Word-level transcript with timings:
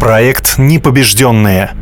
Проект 0.00 0.56
«Непобежденные». 0.56 1.72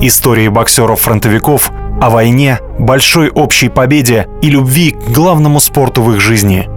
Истории 0.00 0.48
боксеров-фронтовиков 0.48 1.70
о 2.02 2.10
войне, 2.10 2.58
большой 2.76 3.30
общей 3.30 3.68
победе 3.68 4.26
и 4.42 4.50
любви 4.50 4.90
к 4.90 5.10
главному 5.12 5.60
спорту 5.60 6.02
в 6.02 6.12
их 6.12 6.20
жизни. 6.20 6.68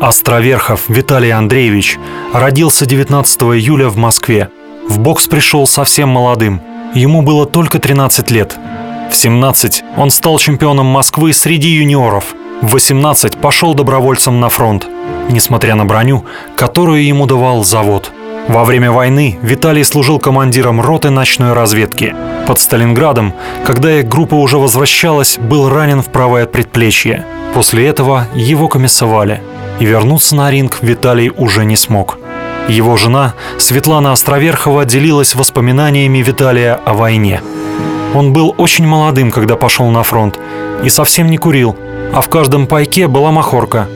Островерхов 0.00 0.88
Виталий 0.88 1.30
Андреевич 1.30 1.98
родился 2.32 2.86
19 2.86 3.42
июля 3.42 3.90
в 3.90 3.98
Москве. 3.98 4.48
В 4.88 4.98
бокс 5.00 5.26
пришел 5.26 5.66
совсем 5.66 6.08
молодым. 6.08 6.62
Ему 6.94 7.20
было 7.20 7.44
только 7.44 7.78
13 7.80 8.30
лет. 8.30 8.56
В 9.10 9.14
17 9.14 9.84
он 9.98 10.10
стал 10.10 10.38
чемпионом 10.38 10.86
Москвы 10.86 11.34
среди 11.34 11.68
юниоров. 11.68 12.34
В 12.62 12.72
18 12.72 13.36
пошел 13.36 13.74
добровольцем 13.74 14.40
на 14.40 14.48
фронт, 14.48 14.86
несмотря 15.28 15.74
на 15.74 15.84
броню, 15.84 16.24
которую 16.56 17.04
ему 17.04 17.26
давал 17.26 17.64
завод– 17.64 18.12
во 18.48 18.64
время 18.64 18.90
войны 18.90 19.38
Виталий 19.42 19.84
служил 19.84 20.18
командиром 20.18 20.80
роты 20.80 21.10
ночной 21.10 21.52
разведки. 21.52 22.14
Под 22.46 22.58
Сталинградом, 22.58 23.34
когда 23.64 24.00
их 24.00 24.08
группа 24.08 24.34
уже 24.34 24.56
возвращалась, 24.56 25.38
был 25.38 25.68
ранен 25.68 26.00
в 26.00 26.06
правое 26.06 26.46
предплечье. 26.46 27.26
После 27.54 27.86
этого 27.86 28.26
его 28.34 28.68
комиссовали. 28.68 29.42
И 29.80 29.84
вернуться 29.84 30.34
на 30.34 30.50
ринг 30.50 30.78
Виталий 30.80 31.30
уже 31.36 31.64
не 31.66 31.76
смог. 31.76 32.18
Его 32.68 32.96
жена 32.96 33.34
Светлана 33.58 34.12
Островерхова 34.12 34.84
делилась 34.86 35.34
воспоминаниями 35.34 36.18
Виталия 36.18 36.74
о 36.74 36.94
войне. 36.94 37.42
Он 38.14 38.32
был 38.32 38.54
очень 38.56 38.86
молодым, 38.86 39.30
когда 39.30 39.56
пошел 39.56 39.90
на 39.90 40.02
фронт, 40.02 40.38
и 40.82 40.88
совсем 40.88 41.30
не 41.30 41.36
курил, 41.36 41.76
а 42.14 42.22
в 42.22 42.28
каждом 42.28 42.66
пайке 42.66 43.08
была 43.08 43.30
махорка. 43.30 43.86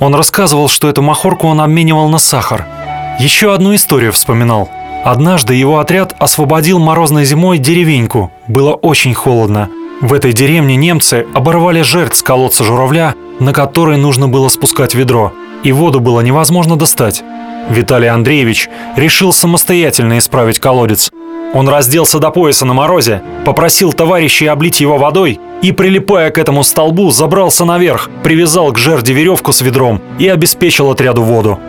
Он 0.00 0.14
рассказывал, 0.14 0.68
что 0.68 0.88
эту 0.88 1.00
махорку 1.00 1.46
он 1.46 1.60
обменивал 1.60 2.08
на 2.10 2.18
сахар– 2.18 2.66
еще 3.18 3.54
одну 3.54 3.74
историю 3.74 4.12
вспоминал. 4.12 4.70
Однажды 5.04 5.54
его 5.54 5.78
отряд 5.78 6.14
освободил 6.18 6.78
морозной 6.78 7.24
зимой 7.24 7.58
деревеньку. 7.58 8.30
Было 8.46 8.72
очень 8.74 9.14
холодно. 9.14 9.68
В 10.00 10.12
этой 10.14 10.32
деревне 10.32 10.76
немцы 10.76 11.26
оборвали 11.34 11.82
жертв 11.82 12.16
с 12.16 12.22
колодца 12.22 12.64
журавля, 12.64 13.14
на 13.40 13.52
который 13.52 13.96
нужно 13.96 14.28
было 14.28 14.48
спускать 14.48 14.94
ведро, 14.94 15.32
и 15.62 15.72
воду 15.72 16.00
было 16.00 16.20
невозможно 16.20 16.76
достать. 16.76 17.22
Виталий 17.68 18.08
Андреевич 18.08 18.68
решил 18.96 19.32
самостоятельно 19.32 20.18
исправить 20.18 20.58
колодец. 20.58 21.10
Он 21.54 21.68
разделся 21.68 22.18
до 22.18 22.30
пояса 22.30 22.64
на 22.64 22.72
морозе, 22.72 23.22
попросил 23.44 23.92
товарищей 23.92 24.46
облить 24.46 24.80
его 24.80 24.96
водой 24.96 25.38
и, 25.60 25.70
прилипая 25.70 26.30
к 26.30 26.38
этому 26.38 26.64
столбу, 26.64 27.10
забрался 27.10 27.64
наверх, 27.64 28.10
привязал 28.24 28.72
к 28.72 28.78
жерди 28.78 29.12
веревку 29.12 29.52
с 29.52 29.60
ведром 29.60 30.00
и 30.18 30.28
обеспечил 30.28 30.90
отряду 30.90 31.22
воду. 31.22 31.60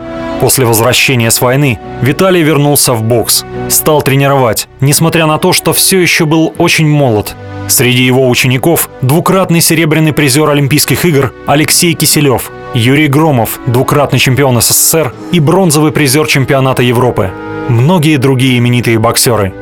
После 0.44 0.66
возвращения 0.66 1.32
с 1.32 1.40
войны 1.40 1.80
Виталий 2.02 2.44
вернулся 2.44 2.92
в 2.92 3.02
бокс, 3.02 3.46
стал 3.70 4.02
тренировать, 4.02 4.68
несмотря 4.82 5.26
на 5.26 5.38
то, 5.38 5.54
что 5.54 5.72
все 5.72 6.02
еще 6.02 6.26
был 6.26 6.54
очень 6.58 6.86
молод. 6.86 7.34
Среди 7.70 8.04
его 8.04 8.28
учеников 8.28 8.90
двукратный 9.02 9.62
серебряный 9.62 10.12
призер 10.12 10.50
Олимпийских 10.50 11.06
игр 11.06 11.34
Алексей 11.48 11.94
Киселев, 11.94 12.52
Юрий 12.74 13.08
Громов, 13.08 13.58
двукратный 13.68 14.20
чемпион 14.20 14.60
СССР 14.60 15.14
и 15.32 15.40
бронзовый 15.40 15.94
призер 15.94 16.28
чемпионата 16.28 16.84
Европы. 16.84 17.32
Многие 17.70 18.18
другие 18.18 18.58
именитые 18.58 19.00
боксеры. 19.00 19.54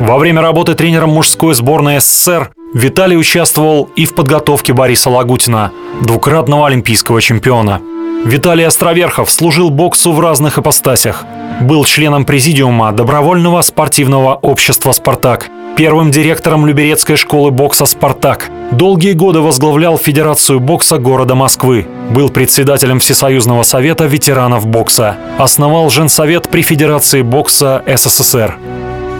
Во 0.00 0.18
время 0.18 0.42
работы 0.42 0.74
тренером 0.74 1.10
мужской 1.10 1.54
сборной 1.54 2.00
СССР 2.00 2.50
Виталий 2.74 3.16
участвовал 3.16 3.88
и 3.94 4.04
в 4.04 4.16
подготовке 4.16 4.72
Бориса 4.72 5.10
Лагутина, 5.10 5.70
двукратного 6.02 6.66
олимпийского 6.66 7.22
чемпиона– 7.22 7.80
Виталий 8.24 8.66
Островерхов 8.66 9.30
служил 9.30 9.68
боксу 9.68 10.12
в 10.12 10.18
разных 10.18 10.58
ипостасях. 10.58 11.26
Был 11.60 11.84
членом 11.84 12.24
президиума 12.24 12.90
добровольного 12.90 13.60
спортивного 13.60 14.34
общества 14.36 14.92
«Спартак», 14.92 15.50
первым 15.76 16.10
директором 16.10 16.64
Люберецкой 16.66 17.16
школы 17.16 17.50
бокса 17.50 17.84
«Спартак». 17.84 18.48
Долгие 18.72 19.12
годы 19.12 19.40
возглавлял 19.40 19.98
Федерацию 19.98 20.58
бокса 20.58 20.96
города 20.96 21.34
Москвы. 21.34 21.86
Был 22.10 22.30
председателем 22.30 22.98
Всесоюзного 22.98 23.62
совета 23.62 24.06
ветеранов 24.06 24.66
бокса. 24.66 25.16
Основал 25.36 25.90
Женсовет 25.90 26.48
при 26.48 26.62
Федерации 26.62 27.20
бокса 27.20 27.82
СССР. 27.86 28.56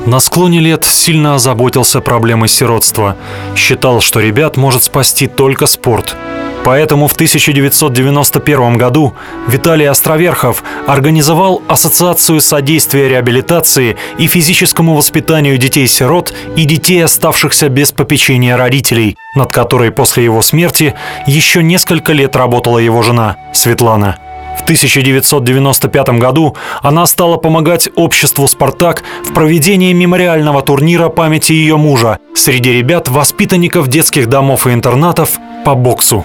На 0.07 0.19
склоне 0.19 0.61
лет 0.61 0.87
сильно 0.87 1.35
озаботился 1.35 2.01
проблемой 2.01 2.49
сиротства. 2.49 3.17
Считал, 3.55 4.01
что 4.01 4.21
ребят 4.21 4.57
может 4.57 4.83
спасти 4.83 5.27
только 5.27 5.67
спорт. 5.67 6.17
Поэтому 6.65 7.09
в 7.09 7.13
1991 7.13 8.79
году 8.79 9.15
Виталий 9.47 9.87
Островерхов 9.87 10.65
организовал 10.87 11.63
Ассоциацию 11.69 12.41
содействия 12.41 13.09
реабилитации 13.09 13.97
и 14.17 14.27
физическому 14.27 14.95
воспитанию 14.95 15.59
детей-сирот 15.59 16.33
и 16.57 16.65
детей, 16.65 17.05
оставшихся 17.05 17.69
без 17.69 17.93
попечения 17.93 18.57
родителей, 18.57 19.17
над 19.37 19.53
которой 19.53 19.91
после 19.91 20.25
его 20.25 20.41
смерти 20.41 20.95
еще 21.27 21.63
несколько 21.63 22.15
лет 22.15 22.35
работала 22.35 22.79
его 22.79 23.03
жена 23.03 23.37
Светлана. 23.53 24.17
В 24.57 24.63
1995 24.63 26.09
году 26.21 26.57
она 26.81 27.05
стала 27.07 27.37
помогать 27.37 27.89
обществу 27.97 28.49
«Спартак» 28.49 29.03
в 29.25 29.35
проведении 29.35 29.93
мемориального 29.93 30.63
турнира 30.63 31.11
памяти 31.11 31.53
ее 31.53 31.77
мужа 31.77 32.19
среди 32.35 32.73
ребят-воспитанников 32.73 33.89
детских 33.89 34.29
домов 34.29 34.67
и 34.67 34.73
интернатов 34.73 35.39
по 35.65 35.75
боксу. 35.75 36.25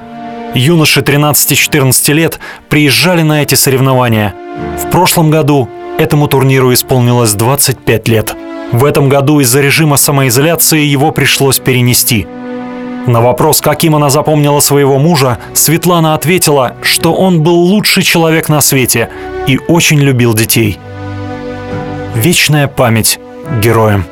Юноши 0.56 1.02
13-14 1.02 2.14
лет 2.14 2.40
приезжали 2.70 3.22
на 3.22 3.44
эти 3.44 3.56
соревнования. 3.56 4.34
В 4.84 4.90
прошлом 4.90 5.30
году 5.30 5.70
этому 5.98 6.28
турниру 6.28 6.74
исполнилось 6.74 7.34
25 7.34 8.08
лет. 8.08 8.36
В 8.72 8.86
этом 8.86 9.10
году 9.10 9.40
из-за 9.40 9.62
режима 9.62 9.98
самоизоляции 9.98 10.84
его 10.84 11.12
пришлось 11.12 11.60
перенести. 11.60 12.28
На 13.08 13.22
вопрос, 13.22 13.62
каким 13.62 13.96
она 13.96 14.10
запомнила 14.10 14.60
своего 14.60 15.00
мужа, 15.00 15.40
Светлана 15.54 16.14
ответила, 16.14 16.76
что 16.82 17.14
он 17.14 17.42
был 17.42 17.56
лучший 17.56 18.04
человек 18.04 18.50
на 18.50 18.62
свете 18.62 19.10
и 19.48 19.60
очень 19.68 20.00
любил 20.00 20.34
детей. 20.34 20.78
Вечная 22.16 22.68
память 22.68 23.20
героям. 23.62 24.06